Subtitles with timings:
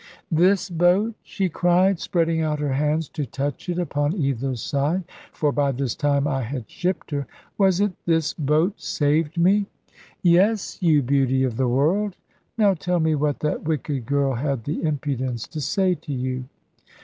[0.31, 5.51] "This boat!" she cried, spreading out her hands to touch it upon either side for
[5.51, 9.67] by this time I had shipped her "was it this boat saved me?"
[10.23, 12.15] "Yes, you beauty of the world.
[12.57, 16.45] Now tell me what that wicked girl had the impudence to say to you."